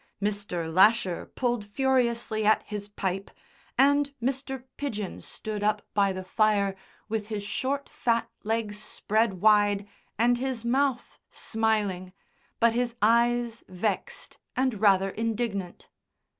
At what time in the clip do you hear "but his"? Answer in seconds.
12.59-12.95